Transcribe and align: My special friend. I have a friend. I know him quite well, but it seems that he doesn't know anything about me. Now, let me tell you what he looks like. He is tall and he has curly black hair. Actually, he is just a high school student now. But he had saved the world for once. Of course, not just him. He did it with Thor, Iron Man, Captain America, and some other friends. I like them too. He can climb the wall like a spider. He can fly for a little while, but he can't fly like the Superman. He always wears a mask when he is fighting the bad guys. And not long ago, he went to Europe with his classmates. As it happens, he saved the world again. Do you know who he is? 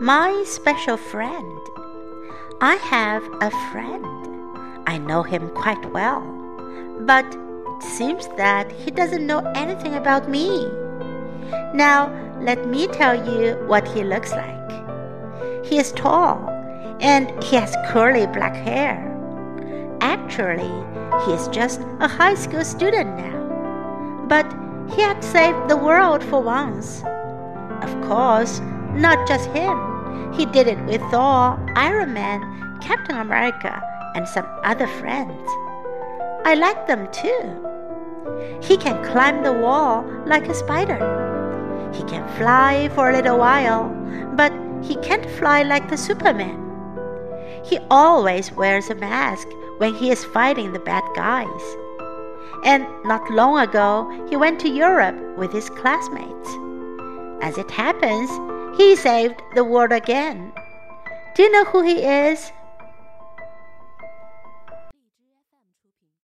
My 0.00 0.42
special 0.44 0.96
friend. 0.96 1.60
I 2.60 2.74
have 2.74 3.22
a 3.40 3.50
friend. 3.70 4.04
I 4.88 4.98
know 4.98 5.22
him 5.22 5.50
quite 5.50 5.92
well, 5.92 6.20
but 7.02 7.24
it 7.24 7.82
seems 7.82 8.26
that 8.36 8.72
he 8.72 8.90
doesn't 8.90 9.24
know 9.24 9.38
anything 9.54 9.94
about 9.94 10.28
me. 10.28 10.66
Now, 11.72 12.12
let 12.40 12.66
me 12.66 12.88
tell 12.88 13.14
you 13.14 13.54
what 13.68 13.86
he 13.86 14.02
looks 14.02 14.32
like. 14.32 15.64
He 15.64 15.78
is 15.78 15.92
tall 15.92 16.48
and 17.00 17.30
he 17.44 17.54
has 17.54 17.76
curly 17.86 18.26
black 18.26 18.56
hair. 18.56 18.98
Actually, 20.00 20.74
he 21.24 21.32
is 21.32 21.46
just 21.48 21.80
a 22.00 22.08
high 22.08 22.34
school 22.34 22.64
student 22.64 23.16
now. 23.16 24.26
But 24.28 24.52
he 24.92 25.02
had 25.02 25.22
saved 25.22 25.68
the 25.68 25.76
world 25.76 26.24
for 26.24 26.42
once. 26.42 27.04
Of 27.80 28.00
course, 28.02 28.60
not 28.96 29.26
just 29.26 29.48
him. 29.50 30.32
He 30.32 30.46
did 30.46 30.66
it 30.66 30.78
with 30.86 31.00
Thor, 31.10 31.58
Iron 31.76 32.12
Man, 32.12 32.78
Captain 32.80 33.16
America, 33.16 33.82
and 34.14 34.28
some 34.28 34.46
other 34.62 34.86
friends. 34.86 35.48
I 36.44 36.54
like 36.54 36.86
them 36.86 37.10
too. 37.12 37.64
He 38.62 38.76
can 38.76 39.02
climb 39.04 39.42
the 39.42 39.52
wall 39.52 40.04
like 40.26 40.48
a 40.48 40.54
spider. 40.54 41.90
He 41.92 42.02
can 42.04 42.26
fly 42.36 42.90
for 42.94 43.10
a 43.10 43.16
little 43.16 43.38
while, 43.38 43.88
but 44.36 44.52
he 44.82 44.96
can't 44.96 45.28
fly 45.38 45.62
like 45.62 45.88
the 45.88 45.96
Superman. 45.96 46.60
He 47.64 47.78
always 47.90 48.52
wears 48.52 48.90
a 48.90 48.94
mask 48.94 49.48
when 49.78 49.94
he 49.94 50.10
is 50.10 50.24
fighting 50.24 50.72
the 50.72 50.78
bad 50.80 51.04
guys. 51.14 51.76
And 52.64 52.86
not 53.04 53.30
long 53.30 53.58
ago, 53.58 54.10
he 54.28 54.36
went 54.36 54.60
to 54.60 54.68
Europe 54.68 55.16
with 55.38 55.52
his 55.52 55.70
classmates. 55.70 56.63
As 57.40 57.58
it 57.58 57.70
happens, 57.70 58.30
he 58.76 58.96
saved 58.96 59.40
the 59.54 59.64
world 59.64 59.92
again. 59.92 60.52
Do 61.34 61.42
you 61.42 61.50
know 61.52 61.64
who 61.64 61.82
he 61.82 62.02
is? 62.02 62.52